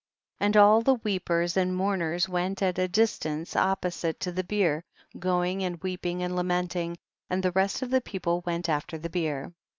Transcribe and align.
39. 0.39 0.45
And 0.49 0.57
all 0.57 0.81
the 0.81 0.95
weepers 1.03 1.55
and 1.55 1.75
mourners 1.75 2.27
went 2.27 2.63
at 2.63 2.79
a 2.79 2.87
distance 2.87 3.55
opposite 3.55 4.19
to 4.21 4.31
the 4.31 4.43
bier, 4.43 4.83
going 5.19 5.63
and 5.63 5.79
weeping 5.83 6.23
and 6.23 6.35
lamenting, 6.35 6.97
and 7.29 7.43
the 7.43 7.51
rest 7.51 7.83
of 7.83 7.91
the 7.91 8.01
people 8.01 8.41
went 8.43 8.67
after 8.67 8.97
the 8.97 9.11
bier. 9.11 9.53